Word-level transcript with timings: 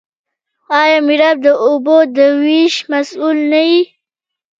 آیا 0.81 0.97
میرآب 1.07 1.37
د 1.45 1.47
اوبو 1.65 1.97
د 2.17 2.17
ویش 2.41 2.75
مسوول 2.91 3.37
نه 3.51 3.61
وي؟ 3.67 3.81